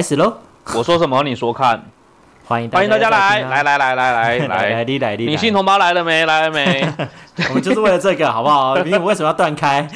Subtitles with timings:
[0.00, 0.32] 开始喽！
[0.74, 1.78] 我说什么你说看，
[2.48, 6.24] 欢迎欢迎大家来来来来来来 来来来，你来女性同胞来了没？
[6.24, 6.82] 来了没？
[7.50, 8.78] 我们就是为了这个，好不好？
[8.78, 9.86] 你为什么要断开？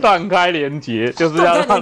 [0.00, 1.76] 断开连接就是要让。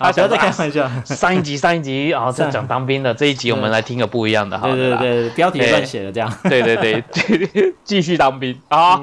[0.00, 0.90] 啊，不要再开玩笑。
[1.04, 4.90] 上一集上一集啊，在上讲当兵的这一集，我们来听个不一样的，好对。
[4.90, 6.28] 对对，标题乱写的这样。
[6.42, 9.00] 对对对，继续当兵啊！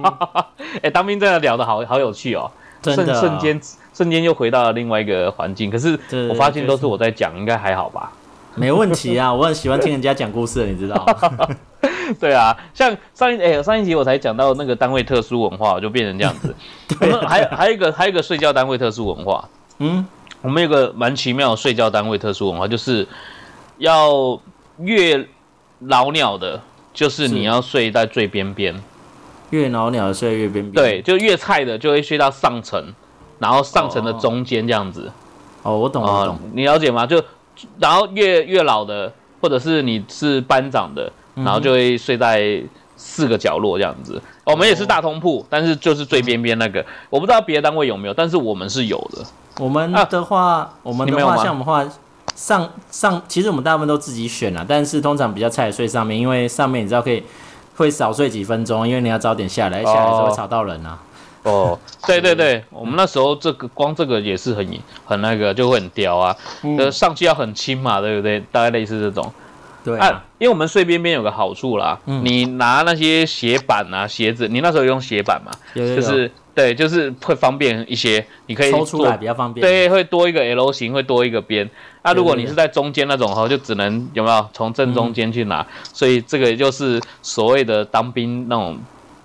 [0.83, 2.51] 哎，当兵真的聊得好好有趣哦，
[2.83, 3.61] 瞬瞬间
[3.93, 5.69] 瞬间又回到了另外一个环境。
[5.69, 5.97] 可是
[6.29, 8.11] 我发现都是我在讲，应该还好吧？
[8.55, 11.05] 没问题啊， 我很喜欢听人家讲故事，你知道。
[12.19, 16.53] 对啊，像上一哎、上一集我才讲到那个单位特殊文化，我就变成这样子。
[17.01, 19.47] 我们还有还有一个还有一个睡觉单位特殊文化，
[19.79, 20.05] 嗯，
[20.41, 23.07] 我们有个蛮奇妙的睡觉单位特殊文化，就是
[23.77, 24.39] 要
[24.79, 25.25] 越
[25.79, 26.61] 老鸟的，
[26.93, 28.75] 就是是你要睡在最边边，
[29.53, 30.73] 越老鸟的睡越边边。
[30.73, 32.83] 对，就越菜的就会睡到上层，
[33.37, 35.11] 然后上层的哦中间这样子
[35.61, 36.39] 哦，我懂，我啊、懂。
[36.53, 37.05] 你了解吗？
[37.05, 37.23] 就
[37.79, 42.61] 然后越越老的，或者是你是班长的，嗯然后就会睡在
[42.97, 44.19] 四个角落这样子。
[44.43, 49.23] 我们也是大通铺，但是就是最边边那个，我不知道别的单位有没有，但是我们是有的。
[49.59, 51.87] 我们啊的话，我们的话，像我们话，
[52.35, 57.23] 上上，其实我们大部分都自己选啊，但是通常比较菜的睡上面，因为上面你知道可以
[57.75, 60.99] 会少睡几分钟，因为你要早点下来，下来的时候会吵到人啊。
[61.43, 64.65] 哦， 对对对，我们那时候这个光这个也是很
[65.05, 66.35] 很那个，就会很屌啊，
[66.77, 68.39] 呃，上去要很轻嘛，对不对？
[68.51, 69.31] 大概类似这种。
[69.91, 72.21] 啊对啊，，因为我们睡边边有个好处啦，嗯。
[72.23, 75.95] 你拿那些鞋板啊、鞋子，你那时候用鞋板嘛，有有有。
[75.97, 79.65] 就是对，就是会方便一些，你可以抽出来比较方便。
[79.65, 81.67] 对，会多一个 L 型，会多一个边。
[82.03, 88.77] 那、如果你是在中间那种哈，就只能有没有从正中间去拿，所以这个就是所谓的当兵那种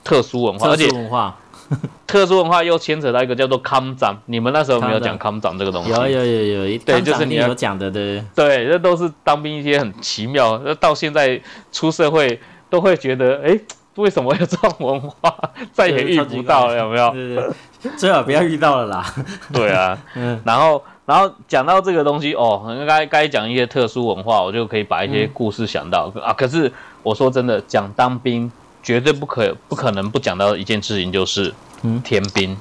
[0.03, 1.37] 特殊文化，特而且殊文化
[2.06, 5.91] 特殊文化又牵扯到一个叫做康长，你们那时候有没有讲康长这个东西？
[5.91, 8.25] 有有有有，一对就是你要有讲的，对。
[8.34, 11.41] 对，这都是当兵一些很奇妙，那到现在
[11.71, 12.41] 出社会
[12.71, 13.59] 都会觉得，哎，
[13.97, 15.34] 为什么有这种文化，
[15.73, 17.11] 再也遇不到了，有没有？
[17.11, 17.37] 对对
[17.83, 19.15] 对，最好不要遇到了啦。
[19.53, 26.33] 对啊， 嗯，然后，然后讲到这个东西哦，应该该讲一些特殊文化，我就可以把一些故事想到、啊。
[26.33, 28.51] 可是我说真的，讲当兵
[28.83, 31.53] 绝对不可不可能不讲到一件事情，就是
[31.83, 32.56] 嗯天兵。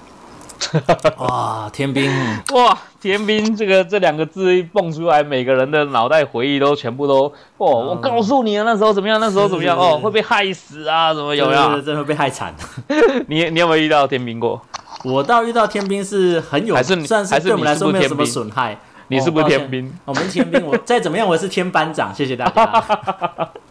[1.19, 2.11] 哇，天兵，
[2.55, 11.79] 哇，天兵这个这两个字一蹦出来，每个人的脑袋回忆都全部都哦，我告诉你啊，那时候怎么样，那时候怎么样哦，会被害死啊，怎么有没有？
[11.81, 12.55] 真的会被害惨。
[13.29, 14.59] 你你有没有遇到天兵过？
[15.03, 18.75] 我倒遇到天兵是很有，还是你算是对我们来说没有什么损害。
[19.09, 19.93] 你是不是天兵？
[20.05, 22.83] 我们是天兵，我再怎么样我也是天班长，谢谢大家。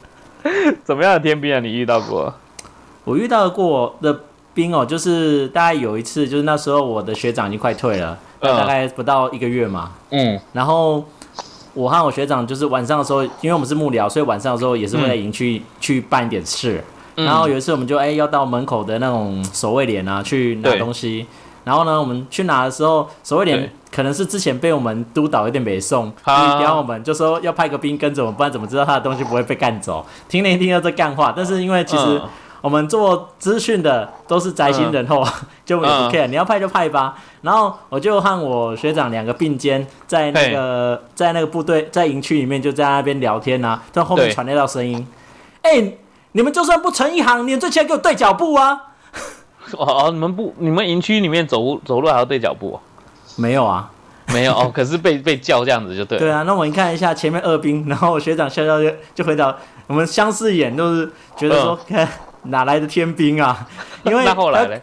[0.85, 1.61] 怎么样的天兵啊？
[1.61, 2.33] 你遇到过？
[3.05, 4.21] 我遇到过的
[4.55, 11.05] 兵哦，就是大概有一次，就是那时候我的学长已经快退了，嗯大概不到一个月嘛，嗯然后
[11.75, 16.83] 我和我学长就是晚上的时候，因为我们是幕僚，所以晚上的时候也是会在营区、去办一点事。
[17.17, 21.27] 嗯然后有一次我们就哎、要到门口的那种守卫连啊去拿东西，
[21.67, 23.57] 然后呢我们去拿的时候，守卫对。
[23.57, 30.07] 连可能是之前被我们督导有点北宋，啊然后我们就说要派个兵跟着我们，不然怎么知道他的东西不会被干走？
[30.29, 32.23] 听了一听到这干话，但是因为其实嗯。
[32.63, 35.25] 我们做资讯的都是宅心仁厚，
[35.65, 36.11] 就也不嗯。
[36.11, 37.15] care，、你要派就派吧。
[37.43, 45.07] 然后我就和我学长两个并肩，在那个在那个部队在营区里面就在那边聊天啊，但后面传来一道声音，
[45.63, 45.93] 哎、
[46.33, 48.81] 你们就算不成一行，你们最起码给我对脚步啊！
[49.79, 52.81] 哦哦，你们不，你们营区里面走路走路还要对脚步、哦？
[53.37, 53.91] 没有啊，
[54.33, 56.21] 没有哦， 可是被被叫这样子就对了。
[56.21, 59.55] 对啊，那我们看一下前面二兵， 然后我学长笑笑就就回答，
[59.87, 62.09] 我们相视一眼，都是觉得说，看、
[62.45, 63.67] 哪来的天兵啊？
[64.05, 64.81] 因为那后来？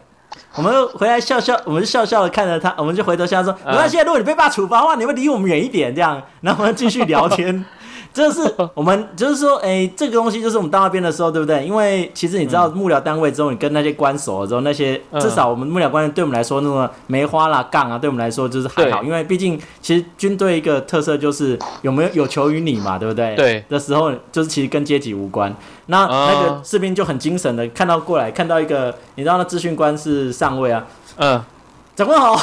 [0.55, 7.65] 我们又回来笑笑，我们就笑笑的看着他，我们就回头笑说，嗯没关系，如果你被爸处罚的话，你会离我们远一点，这样，然后我们继续聊天。
[8.13, 8.41] 这是
[8.75, 11.65] 我们就是说，哎、这个东西就是我们到那边的时候，对不对？
[11.65, 23.35] 因为其实你知道幕僚单位之后，你跟那些官熟了之后，那些嗯至少我们幕僚官员对我们来说，那种梅花啦、杠啊，对我们来说就是还好，因为毕竟其实军队一个特色就是有没有有求于你嘛，对不对？
[23.35, 25.53] 对的时候，就是其实跟阶级无关。
[25.87, 30.85] 那啊那个士兵就很精神的看到过来，看到一个，你知道那资讯官是上尉啊，
[31.17, 31.43] 嗯，
[31.95, 32.39] 长官好，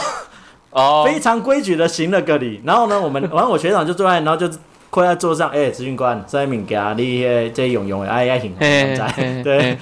[0.71, 2.61] 哦， 非常规矩的行了个礼。
[2.65, 4.47] 然后呢，我们然后我学长就坐在，然后就
[4.91, 9.79] 跪在桌上，哎、资讯官，这物件你迄这用用的爱爱行嘿在对。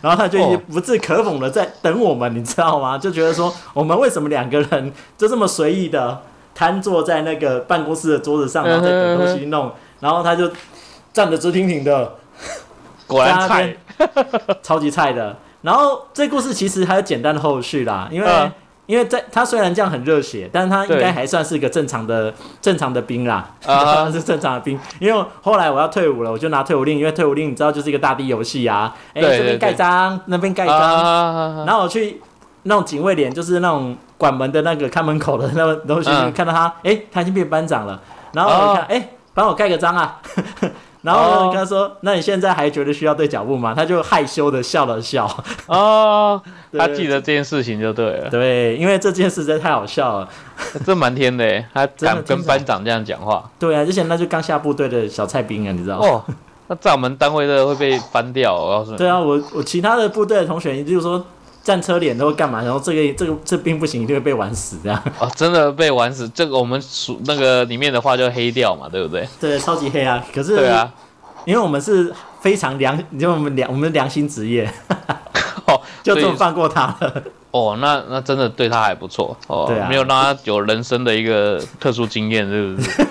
[0.00, 2.96] 然后他就已经哦不置可否的在等我们，你知道吗？
[2.96, 6.22] 就觉得说我们为什么两个人就这么随意的
[6.54, 10.48] 瘫坐在那个办公室的桌子上，然后在等东西弄，然后他就
[11.12, 12.14] 站得直挺挺的，
[13.08, 13.76] 果然菜
[14.62, 15.36] 超级菜的。
[15.62, 18.52] 然后这故事其实还有简单的后续啦，因为、嗯
[18.92, 22.30] 因为在他虽然这样很热血，但是他应该还算是一个正常的
[22.60, 24.04] 正常的兵啦，啊。
[24.12, 24.78] 是正常的兵。
[24.98, 32.20] 因为后来我要退伍了，我就拿退伍令，因为退伍令你知道就是一个大地游戏啊，哎、对这边盖章，那边盖章，啊，然后我去
[32.64, 36.30] 那种警卫连，就是那种管门的那个看门口的那个东西，嗯。
[36.34, 37.98] 看到他，哎、他已经变班长了，
[38.34, 40.20] 然后我一看，哎、帮我盖个章啊。
[41.02, 45.28] 然后他说：“那你现在还觉得需要对脚步吗？”他就害羞的笑了笑。
[45.66, 46.40] 哦，
[46.70, 50.28] 对 他记得这件事情就对了，对，因为这件事实在太好笑了。
[50.86, 56.06] 这蛮天的耶，他敢跟班长这样讲话， 对啊，之前那就刚下部队的小菜兵啊，你知道吗？
[56.06, 56.24] 哦，
[56.68, 61.24] 那在我们单位的会被翻掉，我告诉你，对啊，我我其他的部队的同学，就是说
[61.62, 65.02] 战车脸都会干嘛，然后这个这个这兵不行，一定会被玩死这样。
[65.20, 69.28] 哦，真的被玩死，这个我们属那个里面的话就黑掉嘛，对不对？
[69.40, 70.24] 对，超级黑啊！
[70.34, 70.92] 可是对啊，
[71.44, 74.68] 因为我们是非常良，因为我们良我们良心职业，
[75.66, 77.22] 哦， 就这么放过他了。
[77.52, 83.06] 哦，那那真的对他还不错哦，对啊没有让他有人生的一个特殊经验，是不是？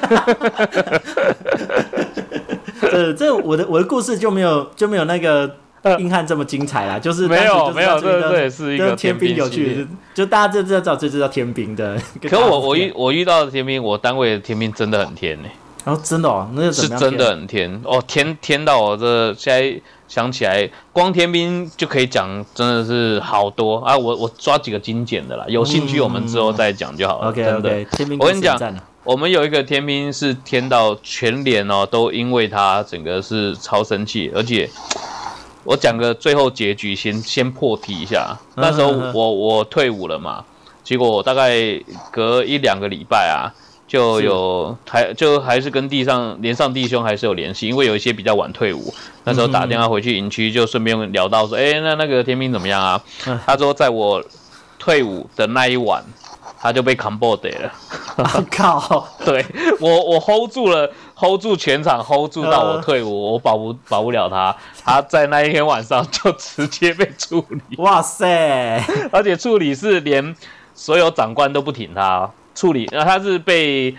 [2.91, 5.55] 呃，这我的我的故事就没有就没有那个
[5.97, 11.97] 硬汉这么精彩啦，就是没有没有，他这个这这也是一个天兵有趣，就大家就知道这就叫天兵的。
[12.29, 15.49] 可我我遇我遇到的天兵，我单位的天兵真的很天呢、
[15.83, 23.97] 然后真的哦，那是真的很天哦，天天到我这现在想起来，光天兵就可以讲，真的是好多啊！
[23.97, 27.29] 我我抓几个精简的啦，有兴趣我们之后再讲就好了。
[27.29, 28.59] OK OK，天兵我跟你讲
[29.03, 34.69] 我们有一个天兵是天到全连哦，都因为他整个是超生气，而且
[35.63, 38.37] 我讲个最后结局先先破题一下。
[38.55, 40.43] 嗯那时候我我退伍了嘛，
[40.83, 41.51] 结果大概
[42.11, 43.49] 隔一两个礼拜啊，
[43.87, 48.93] 就有还就还是跟地上连上弟兄还是有联系，因为有一些比较晚退伍，
[49.23, 53.39] 那时候打电话回去营区就顺便聊到说，哎、那那个天兵怎么样啊嗯？
[53.45, 54.23] 他说在我
[54.79, 56.03] 退伍的那一晚，
[56.59, 57.71] 他就被 b o d 了。
[58.17, 59.45] 我 靠， 对
[59.79, 64.55] 我，我 hold 住了，hold 住全场，hold 住到我退伍，我保不保不了他。
[64.83, 70.35] 他在那一天晚上就直接被处理， 哇塞，而且处理是连
[70.73, 72.27] 所有长官都不挺他。
[72.55, 73.95] 处理，那他是被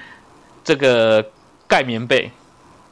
[0.62, 1.24] 这个
[1.66, 2.30] 盖棉被，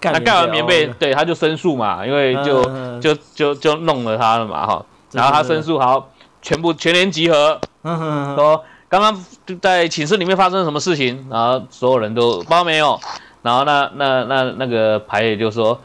[0.03, 2.65] 那盖完棉被，哦对他就申诉嘛，因为就
[3.01, 6.09] 就就就弄了他了嘛哈，然后他申诉好，
[6.41, 9.25] 全部全连集合，嗯哼哼说刚刚
[9.61, 12.99] 在寝室里面发生了什么事情，然后所有人都包没有，
[13.43, 15.81] 然后那那那那个牌也就说，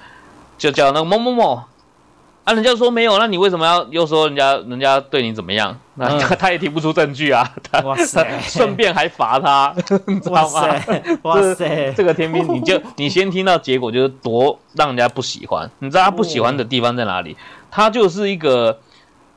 [0.58, 1.64] 就叫那个某某某，
[2.44, 5.78] 啊，人家说没有，那你为什么要又说人家人家对你怎么样？
[5.96, 9.74] 那嗯他他也提不出证据啊，他哇塞顺便还罚他，
[10.08, 10.80] 你知哇道吗？
[10.80, 15.72] 塞，哇塞，这个天兵，你就你先听到结果就是多让人家不喜欢。
[15.80, 17.38] 你知道他不喜欢的地方在哪里？
[17.72, 18.80] 他就是一个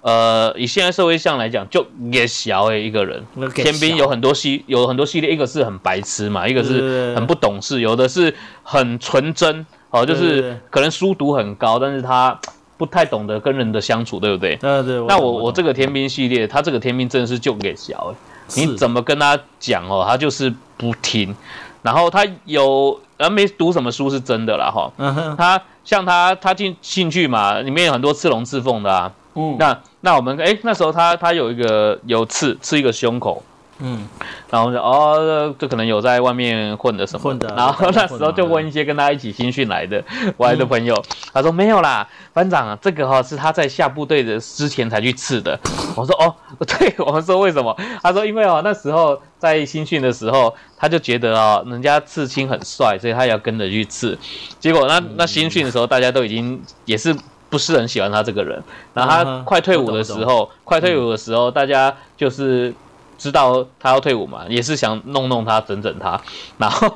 [0.00, 3.22] 呃，以现在社会上来讲，就也小诶一个人。
[3.54, 12.38] 天兵有很多系有很多系列，一个是很白痴嘛，一个是很不懂事，有的是很纯真哦，就是可能书读很高，但是他
[12.76, 14.54] 不太懂得跟人的相处，对不对？
[14.56, 21.34] 对对，那我懂我这个天兵系列，他这个天兵真的是就给小、欸，你怎么跟他讲哦，他就是不听。
[21.82, 24.92] 然后他有，呃，没读什么书是真的啦哈。
[24.98, 29.12] 嗯哼他像他他进兴趣嘛，里面有很多刺龙刺凤的啊。
[29.38, 33.42] 嗯那那我们哎那时候他他有一个有刺刺一个胸口，
[33.78, 34.08] 嗯
[34.50, 40.02] 然后就哦这可能有在外面混的什么混的然后那时候就问一些跟他一起新训来的
[40.36, 41.00] 我来的朋友，
[41.32, 45.58] 他说没有啦，班长啊，这个哈、是他在下部队的之前才去刺的。
[45.94, 46.34] 我说哦，
[46.66, 47.76] 对，我们说为什么？
[48.02, 54.18] 他说因为哦那时候在新训的时候，他就觉得哦人家刺青很帅，所以他也要跟着去刺。
[54.58, 57.14] 结果那那新训的时候，大家都已经也是。
[57.50, 58.62] 不是很喜欢他这个人，
[58.94, 62.74] 然后他快退伍的时候，快退伍的时候，大家就是
[63.16, 66.20] 知道他要退伍嘛，也是想弄弄他、整整他。
[66.58, 66.88] 然后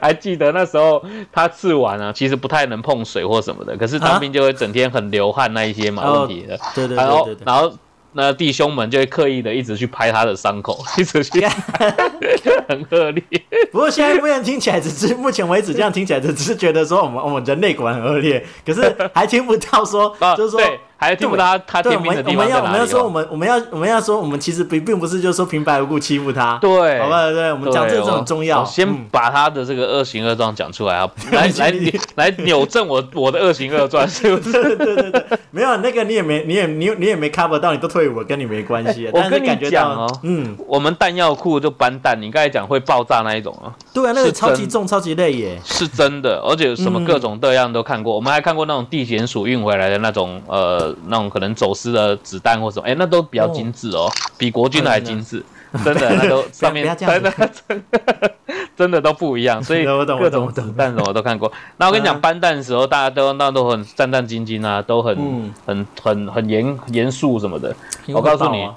[0.00, 1.02] 还记得那时候
[1.32, 6.58] 他刺完啊，其实不太能碰水或什么的，可是当兵就会整天很流汗那一些嘛，哦问题的。
[6.74, 7.72] 对对然后对对对，然后
[8.14, 11.44] 那弟兄们就会刻意的一直去拍他的伤口， 一直去
[12.68, 13.22] 很恶劣。
[13.70, 23.10] 不过现在目前听起来只是目前为止这样听起来只是觉得说我们我们人类果然很恶劣，可是还听不到说啊，就是说对，还听不到他他对，我天兵的地们我们要我们要说我哦。
[23.10, 27.30] 们我们要我们要说我们其实并并不是就是说平白无故欺负他，对，好吧？
[27.30, 28.64] 对，我们讲这个很重要。
[28.64, 34.52] 先嗯把他的这个恶行恶状讲出来啊，来 来你来扭正我我的恶行恶状，是不是？
[34.52, 39.06] 对对对对，没有那个你也没你也你你也没 cover 到，你都退伍，跟你没关系。
[39.08, 45.58] 哎我跟你讲哦嗯，我们弹药库就搬弹，你刚才讲会爆炸那一种啊，对啊，那个是超级重超级累耶。
[45.64, 48.14] 是真的，而且什么嗯各种各样都看过。
[48.14, 55.44] 我们还看过那种地检署运回来的那种呃那种可能走私的子弹或什么，哎，那都比较精致哦，比国军的还精致。
[55.82, 58.34] 真的 那都上面真的真的
[58.76, 61.50] 真的都不一样，所以 各种子弹什么都看过。
[61.78, 62.20] 那我跟你讲，嗯。
[62.20, 65.50] 搬弹的时候，大家都那都很战战兢兢啊，都很、嗯。
[65.64, 67.74] 很很很严严肃什么的。
[68.08, 68.68] 我告诉你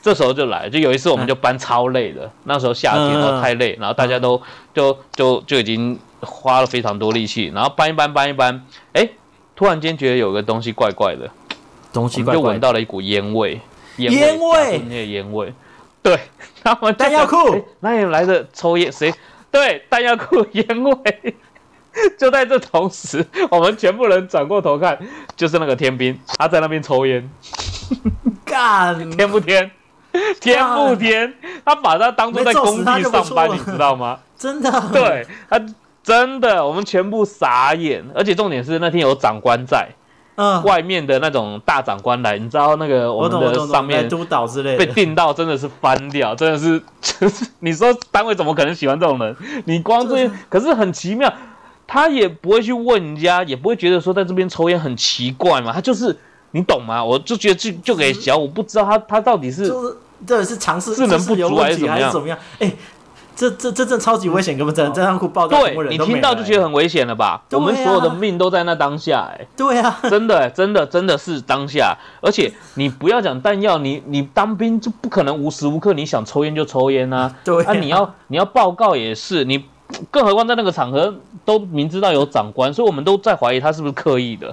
[0.00, 3.20] 这时候就来，就有一次我们就搬超累的，那时候夏天嗯。
[3.20, 4.40] 哦太累，然后大家都
[4.72, 9.08] 就就就已经花了非常多力气，然后搬一搬搬一搬，哎，
[9.56, 11.28] 突然间觉得有个东西怪怪的，
[11.92, 13.60] 东西怪怪的，闻到了一股烟味，
[13.96, 15.52] 烟烟味那个烟味，
[16.02, 16.18] 对，
[16.62, 18.90] 他们弹药库诶哪里来的抽烟？
[18.92, 19.12] 谁？
[19.50, 21.34] 对，弹药库烟味。
[22.16, 24.96] 就在这同时，我们全部人转过头看，
[25.34, 27.28] 就是那个天兵，他在那边抽烟，
[28.44, 29.68] 干， 天不天？
[30.40, 31.34] 天不天？
[31.64, 34.20] 他把他当做在工地上班，你知道吗？
[34.36, 35.60] 真的，对他
[36.04, 39.88] 真的，我们全部傻眼，而且重点是那天有长官在，
[40.40, 49.36] 嗯，外面的那种大长官来，你知道那个我们的上面督导之类被的，定到真的是翻掉，真的是，就 是你说单位怎么可能喜欢这种人？
[49.64, 51.32] 你光这些，可是很奇妙，
[51.88, 56.16] 他也不会去问人家，也不会觉得说在这边抽烟很奇怪嘛，他就是
[56.52, 57.04] 你懂吗？
[57.04, 62.38] 我就觉得就就给小，五不知道他他到底是就是这是尝试智能不足还是怎么样还是怎么样？
[62.60, 62.72] 哎，
[63.38, 67.26] 这这这真超级危险，根本真的这样库爆掉，全部对你听到就觉得很危险了吧？
[67.28, 69.46] 啊我们所有的命都在那当下、哎。
[69.56, 77.32] 对啊，真的，真的，真的是当下，而且你不要讲弹药，你你当兵就不可能无时无刻你想抽烟就抽烟啊。
[77.44, 79.64] 对啊你要你要报告也是，你
[80.10, 81.14] 更何况在那个场合
[81.44, 84.52] 都明知道有长官，所以我们都在怀疑他是不是刻意的，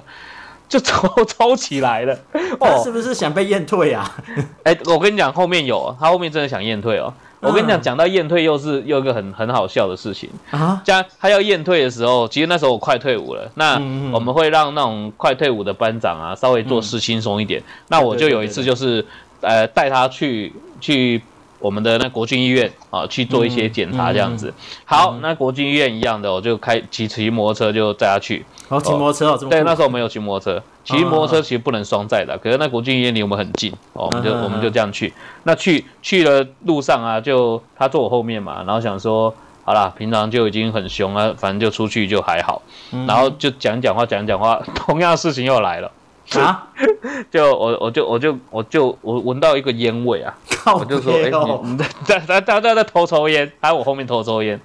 [0.68, 2.14] 就抽 抽起来了。
[2.60, 4.08] 哦他是，不是想被验退啊？
[4.62, 7.12] 哎、我跟你讲，后面有，他后面真的想验退哦。
[7.40, 7.82] 我跟你讲，嗯。
[7.82, 10.28] 讲到验退，又是又一个很很好笑的事情。
[10.50, 13.74] 啊，加他要验退的时候，其实那时候我快退伍了，那
[14.12, 17.62] 我们会让那种快退伍的班长啊，稍微做事轻松一点。
[17.88, 19.04] 那我就有一次就是，
[19.40, 21.20] 呃，带他去去
[21.58, 24.52] 我们的那国军医院啊，去做一些检查这样子。
[24.84, 28.44] 好，那国军医院一样的，我就开骑骑摩托车就载他去。
[28.68, 35.14] 哦骑摩托车哦，对，那时候我们有骑摩托车，骑摩托车其实不能双载的，可是那国军医院离我们很近，哦，我们就我们就这样去。
[35.44, 39.32] 那去去了路上啊，就他坐我后面嘛，然后想说，
[39.62, 42.60] 好啦，平常就已经很凶啊，反正就出去就还好，
[42.90, 43.06] 嗯。
[43.06, 45.90] 然后就讲讲话讲讲话，同样的事情又来了，
[46.34, 46.66] 啊，
[47.30, 50.34] 就我我就我就我就我闻到一个烟味啊，
[50.74, 51.30] 我就说，哎、
[51.62, 54.60] 你你在在在在在偷抽烟，他在我后面偷抽烟，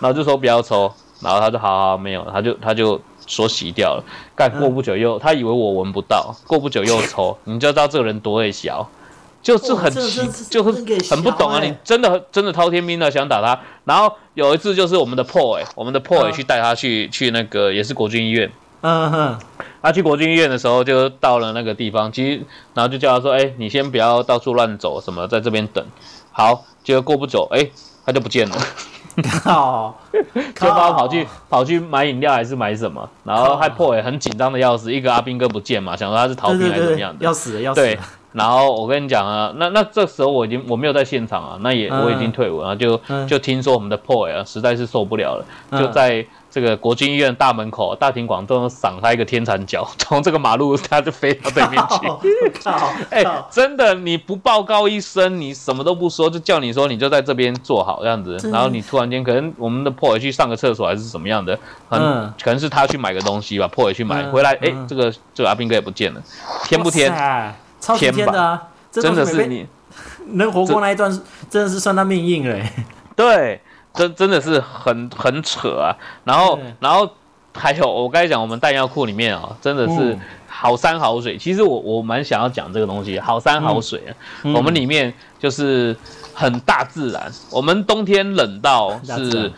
[0.00, 4.04] 然后就说不要抽，然后他就好好没有，他就他就说洗掉了。
[4.34, 8.88] 干过不久又，他以为我闻不到，过不久又抽，你就知道这个人多会小，
[9.40, 11.60] 就是很奇就是很不懂啊！
[11.62, 18.50] 你真的真的滔天兵的想打他，然后有一次就是我们的破哎，我们的破哎嗯去带他去去那个也是国军医院。
[18.88, 19.38] 嗯哼，
[19.82, 25.84] 他去国军医院的时候，就到了那个地方，其实然后就叫他说：“哎、你先不要到处乱走，什么在这边等。”
[26.30, 27.66] 好，结果过不久，哎、
[28.04, 28.56] 他就不见了，
[29.42, 37.24] 靠，就不知道跑去跑去买饮料还是买什么，然后害破也很紧张的要死，一个阿兵哥不见嘛，想说他是逃兵还是怎么样，的。
[37.24, 37.98] 要死了要死对，，
[38.32, 42.04] 然后我跟你讲啊，那那这时候我已经我没有在现场啊，那也、嗯。
[42.04, 43.26] 我已经退伍了，然后就、嗯。
[43.26, 45.80] 就听说我们的破啊实在是受不了了，嗯。
[45.80, 46.24] 就在
[46.56, 52.50] 这个国军医院大门口大庭广众赏他一个天残脚， 从这个马路他就飞到对面去。
[52.64, 61.58] 靠， 哎、靠真的，你不报告一声，你什么都不说，就叫你说你就在这边坐好这样子，然后你突然间可能我们的破也去上个厕所还是什么样的，
[61.90, 66.22] 很、嗯可能是他去买个东西吧，破也去买、嗯回来，哎、嗯这个这个阿兵哥也不见了，
[66.64, 67.14] 天不天？
[67.78, 68.60] 超天的
[68.90, 69.66] 真的是你
[70.28, 71.10] 能活过那一段，
[71.50, 72.72] 真的是算他命硬了欸。
[73.14, 73.60] 对，
[73.96, 75.96] 真真的是很很扯啊。
[76.24, 77.10] 然后然后
[77.54, 80.20] 还有我刚才讲我们弹药库里面啊、真的是嗯。
[80.58, 81.36] 好山好水。
[81.36, 84.02] 其实我我蛮想要讲这个东西，好山好水
[84.42, 85.94] 我们里面就是
[86.32, 89.52] 很大自然，我们冬天冷到是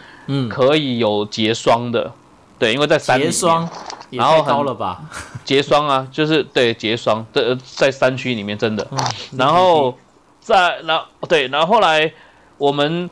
[0.50, 2.10] 可以有结霜的。
[2.58, 3.30] 对，因为在山里面。
[3.30, 3.70] 结霜
[4.10, 5.02] 然后很高了吧？
[5.44, 8.84] 结霜啊，就是对结霜，对在山区里面真的。
[8.90, 8.98] 嗯
[9.36, 9.96] 然后
[10.40, 12.12] 在然后对，然后后来
[12.56, 13.08] 我们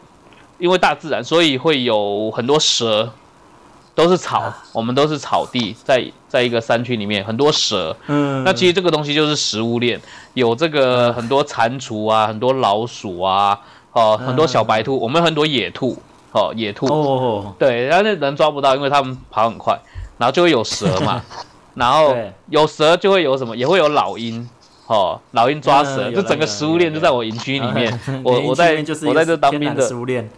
[0.59, 3.11] 因为大自然，所以会有很多蛇，
[3.95, 4.65] 都是草，啊。
[4.73, 7.97] 我们都是草地，在在一个山区里面很多蛇。
[8.07, 10.01] 嗯，那其实这个东西就是食物链，
[10.35, 13.59] 有这个很多蟾蜍啊，很多老鼠啊，
[13.93, 15.97] 哦，很多小白兔，我们有很多野兔，
[16.33, 19.79] 哦，野兔，哦，对，但是人抓不到，因为他们跑很快，
[20.19, 21.23] 然后就会有蛇嘛，
[21.75, 22.15] 然后
[22.49, 24.47] 有蛇就会有什么，也会有老鹰，
[24.87, 27.99] 哦，老鹰抓蛇，就整个食物链就在我营区里面。
[28.23, 30.29] 我我在我在这当兵的食物链，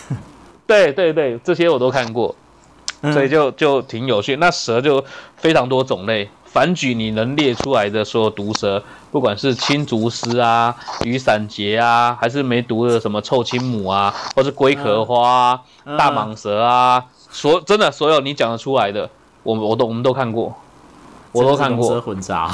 [0.66, 2.34] 对对对，这些我都看过，
[3.02, 3.12] 嗯。
[3.12, 4.36] 所以就就挺有趣。
[4.36, 5.04] 那蛇就
[5.36, 10.74] 非常多种类，反举你能列出来的所有毒蛇，不管是青竹丝啊、
[11.04, 15.96] 雨伞节啊，还是没毒的什么臭青母啊，或是龟壳花、啊、嗯。
[15.96, 19.08] 大蟒蛇啊，所真的所有你讲得出来的，
[19.42, 20.54] 我我都我们都看过，
[21.32, 21.88] 我都看过。
[21.88, 22.50] 蛇混杂，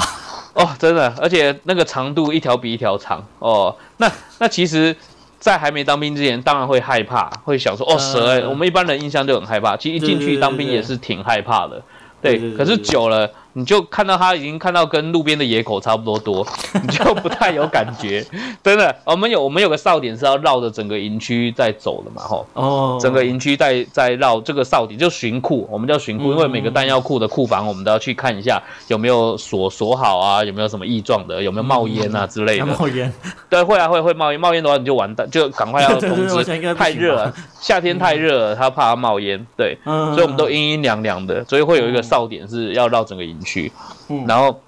[0.53, 3.25] 哦，真的，而且那个长度一条比一条长。
[3.39, 3.75] 哦。
[3.97, 4.95] 那那其实，
[5.43, 11.83] 在还没当兵之前，当然会害怕，会想说哦蛇、我们一般人印象就很害怕，其实一进去当兵也是挺害怕的。
[12.21, 16.45] 对可是久了，你就看到它已经看到跟路边的野狗差不多多，
[16.81, 18.25] 你就不太有感觉。
[18.63, 22.45] 真的，我们有我们有个哨点是要绕着整个营区在走的嘛，吼。
[22.53, 32.65] 哦，整个营区在在绕这个哨点，就巡库，我们叫巡库，嗯因为每个弹药库的库房我们都要去看一下有没有锁锁好啊，有没有什么异状的，有没有冒烟啊之类的。
[32.65, 33.11] 冒烟，
[33.49, 36.43] 对，会啊会会冒烟，冒烟的话你就完蛋，就赶快要通知。
[36.75, 43.71] 太热了，夏天太热了，他怕它冒烟，对，嗯，所以我们都阴阴凉凉的，所以会有一个哨点是要绕整个营区，
[44.09, 44.59] 嗯然后。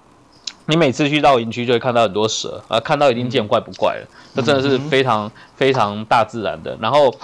[0.68, 6.76] 你每次去到营区就会看到很多蛇啊，看到已经见怪不怪了，这真的是非常非常大自然的。
[6.80, 7.14] 然后，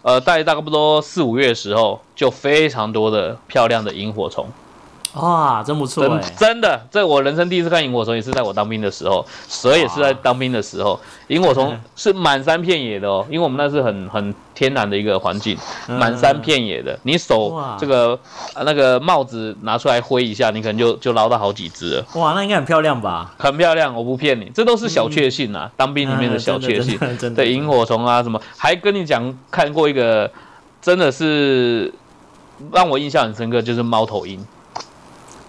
[0.00, 4.48] 呃，在大概不多四五月的时候，就非常多的漂亮的萤火虫，
[5.14, 10.98] 哇，真不错真的，这我人生第一次看萤火虫，也是在我当兵的时候，蛇也是在当兵的时候，
[11.28, 15.56] 萤火虫嗯是满山遍野的哦，因为我们那是很很天然的一个环境，
[15.88, 18.18] 嗯满山遍野的，你手这个
[18.54, 23.34] 呃那个帽子拿出来挥一下，你可能就就捞到好几只了，哇，那应该很漂亮吧？
[23.38, 26.96] 很漂亮，我不骗你，这都是小确幸啊，当兵里面的小确幸。
[26.96, 30.30] 嗯，真的真的对，萤火虫啊什么，还跟你讲看过一个，
[30.82, 31.92] 真的是
[32.72, 34.44] 让我印象很深刻，就是猫头鹰。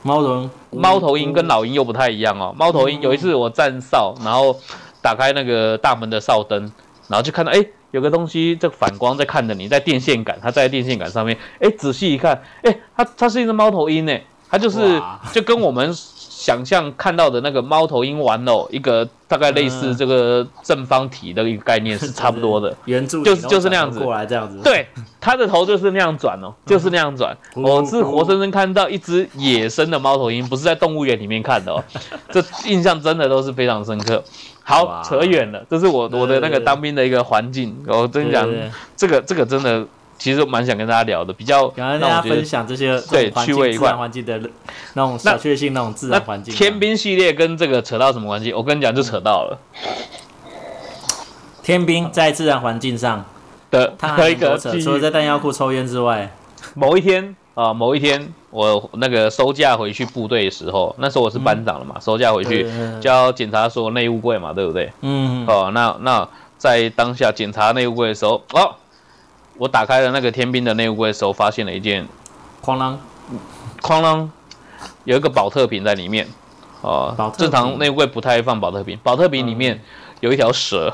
[0.02, 2.54] 猫头猫头鹰跟老鹰又不太一样哦。
[2.58, 4.56] 猫头鹰有一次我站哨，然后
[5.02, 6.72] 打开那个大门的哨灯，
[7.08, 14.18] 然后就看到哎有个东西这反光在看着你，在电线杆，它在电线杆上面，哎仔细一看，哎它它是一只猫头鹰呢，
[14.50, 19.98] 它就是就跟我们想象看到的那个猫头鹰玩偶一个大概类似嗯。
[19.98, 22.76] 这个正方体的一个概念是差不多的。
[22.86, 24.00] 圆柱，就是就是那样子。
[24.00, 24.88] 过来这样子，对，
[25.20, 27.36] 它的头就是那样转哦，就是那样转。
[27.56, 31.84] 嗯我是活生生看到一只野生的猫头鹰，不是在动物园里面看的哦，
[32.32, 34.24] 这印象真的都是非常深刻。
[34.64, 37.76] 好，扯远了，这是我我的那个当兵的一个环境。
[37.88, 38.48] 我跟你讲
[38.96, 39.86] 这个这个真的，
[40.20, 42.46] 其实蛮想跟大家聊的，比较想跟大家分。
[42.46, 44.40] 享这些对趣味一块境自然环境的
[44.94, 46.54] 那种小确幸，那种自然环境。
[46.54, 48.54] 天兵系列跟这个扯到什么关系？
[48.54, 49.58] 我跟你讲，就扯到了
[51.64, 53.24] 天兵在自然环境上，
[53.72, 56.32] 的它的一个除了在弹药库抽烟之外，
[56.74, 62.66] 某一天啊、某一天我那个收假回去部队的时候，那时候我是班长了嘛，收假回去
[63.00, 64.92] 就要检查所有内务柜嘛，对不对？
[65.02, 66.28] 嗯，哦，那那
[66.58, 68.74] 在当下检查内务柜的时候，哦，
[69.60, 72.08] 我打开了那个天兵的内务柜的时候，发现了一件
[72.64, 72.96] 哐啷，
[73.82, 74.30] 哐啷，
[75.04, 76.28] 有一个保特瓶在里面。
[76.82, 79.84] 哦正常内务柜不太会放保特瓶，保特瓶里面
[80.22, 80.94] 有一条蛇，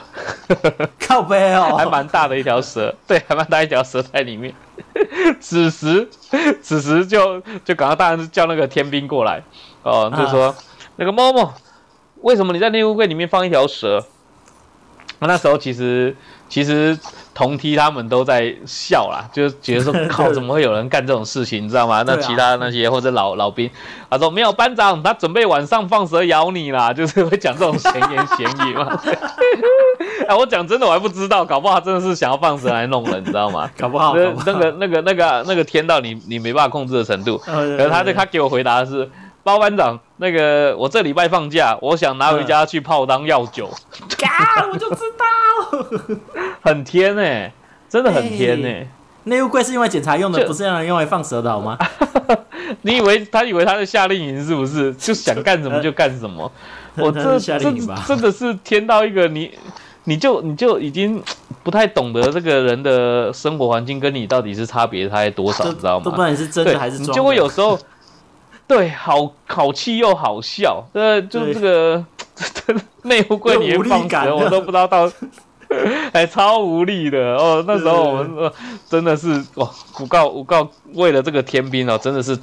[0.99, 4.51] 靠背哦，还蛮大的一条蛇，对，还蛮大一条蛇在里面。
[5.39, 6.09] 此时，
[6.63, 9.43] 此时就就赶快当然是叫那个天兵过来，
[9.83, 10.55] 哦，就说、
[10.95, 11.53] 那个某某，
[12.21, 14.03] 为什么你在内务柜里面放一条蛇？
[15.19, 16.15] 那时候其实
[16.47, 16.97] 其实
[17.33, 22.03] 同梯他们都在笑啦，就觉得说 靠，怎么会有人干这种事情，你知道吗？
[22.05, 23.69] 那其他那些或者老老兵，
[24.09, 28.99] 他说没有班长，他准备晚上放蛇咬你啦， 就是会讲这种闲言闲语嘛。
[30.27, 33.69] 哎，我讲真的，我还不知道，搞不好他真的是想要放蛇来弄人，你知道吗？
[33.77, 37.41] 搞不好那个那个那个那个天到你你没办法控制的程度。
[37.45, 39.09] 呃可是他对他给我回答的是，
[39.45, 46.17] 包班长，那个我这礼拜放假，我想拿回家去泡当药酒，啊，我就知道，
[46.63, 47.53] 很甜哎、
[47.87, 48.87] 真的很甜哎、
[49.25, 51.77] 内务柜是用来检查用的，不是让人用来放蛇的好吗？
[52.81, 54.91] 你以为他以为他是夏令营是不是？
[54.95, 56.51] 就想干什么 就干什么？
[56.97, 59.51] 我他这夏这令营吧真的是天到一个你，
[60.05, 61.21] 你就你就已经
[61.61, 66.33] 不太懂得这个人的生活环境跟你到底是差别差在多少，你知道吗都不管？
[66.33, 67.77] 你是真的还是装就会有时候，
[68.67, 72.05] 对，好好气又好笑，呃，就对这个
[73.03, 75.11] 内务柜里面放蛇，我都不知道到，
[76.11, 77.63] 还超无力的哦。
[77.67, 78.51] 那时候我们、呃、
[78.89, 82.37] 真的是哇，我告我告，为了这个天兵哦，真的是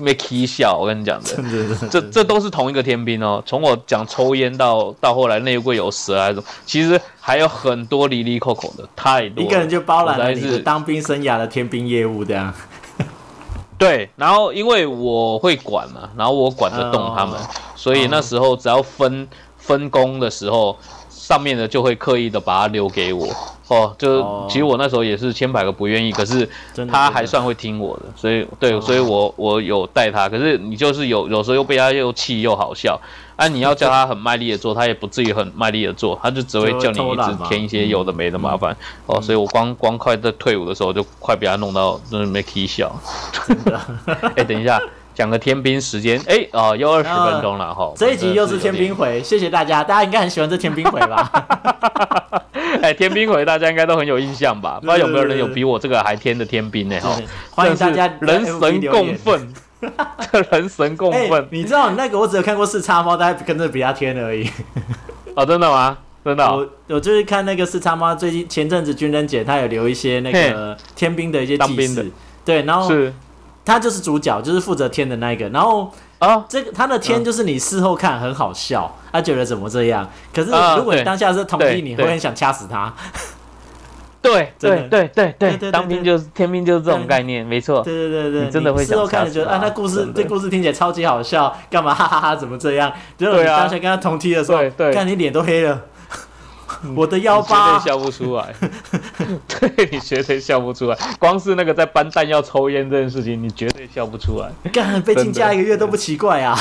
[0.00, 1.88] 没气笑，我跟你讲的。
[1.90, 9.48] 这这都是同一个天兵哦，从我讲抽烟到到后来内务柜有蛇还是什么，其实还有很多离离扣扣的，太多了。
[9.48, 12.54] 一个人就包揽了你当兵生涯的天兵业务，这样。
[13.78, 20.76] 对，然后因为我会管嘛，然后我管得动他们，哦所以那时候只要分分工的时候，
[21.24, 23.26] 上面的就会刻意的把它留给我。
[23.68, 26.46] 哦，就哦其实我那时候也是千百个不愿意，可是
[26.92, 30.28] 他还算会听我的，所以对，哦所以我我有带他。
[30.28, 33.00] 可是你就是有有时候又被他又气又好笑，
[33.36, 38.76] 啊，你要 叫他很卖力的做，他也不至于很卖力的做，他就只会叫你一直添一些有的没的麻烦。
[39.06, 42.94] 哦，所以我光光快在退伍的时候就快被他弄到真的没气笑。
[44.36, 44.78] 哎、等一下，
[45.14, 47.92] 讲个天兵时间，哎、哦，又二十分钟了哈。
[47.96, 51.30] 这一集又是天兵回，谢谢大家，大家应该很喜欢这天兵回吧？
[52.52, 54.78] 点， 哎、天兵回大家应该都很有印象吧？
[54.82, 56.98] 不知道有没有人有比我这个还天的天兵呢？
[57.00, 57.16] 哈，
[57.50, 59.54] 欢迎大家人神共分。
[59.80, 59.92] 愤，
[60.32, 64.50] 这人神共哎、愤你知道那个我只有看过四叉猫，大概跟着比较天而已。
[65.36, 65.96] 哦，真的吗？
[66.24, 72.04] 真的哦、我我就是看那个四叉猫，最近前阵子军人姐她有留一些那个天兵的一些祭祀当兵的，
[72.46, 73.12] 对，然后是
[73.64, 82.92] 他就是主角，就是负责天的那一个，然后啊，这个他的天就是你事后看很好笑，他觉得怎么这样，可是如果你当下是同对梯，你会很想掐死他。
[84.22, 85.70] 对 对对对对。
[85.70, 87.82] 当兵就是天兵就是这种概念，没错。
[87.82, 92.34] 对对对对，你真的会事后看就觉得啊，那故事这故事听起来超级好笑，干嘛哈哈哈？
[92.34, 92.90] 怎么这样？
[93.18, 94.58] 结果你当下跟他同梯的时候
[94.92, 95.78] 看你脸都黑了，
[96.96, 98.54] 我的腰你绝疤对笑不出来，
[99.48, 100.96] 对你绝对笑不出来。
[101.18, 104.50] 光是那个在搬弹药抽烟这件事情，你绝对笑不出来。
[104.72, 106.58] 干被禁假一个月都不奇怪啊！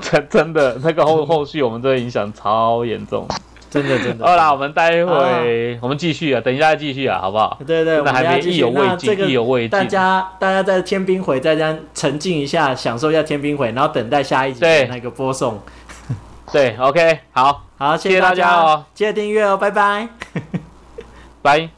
[0.00, 3.26] 真 真的，那个后后续我们这个影响超严重。
[3.70, 4.26] 真的真的。
[4.26, 7.58] 好啦，我们待会我们继续啊，等一下再继续啊，好不好？
[7.66, 15.60] 对对，我们那还没意犹未尽意犹未尽大家大家在天兵回在家沉浸一下，享受一下天兵回，然后等待下一集的对那个播送。
[16.50, 20.08] 对，OK，好，好，谢谢大家哦，记得订阅哦，拜拜。
[21.42, 21.70] 拜。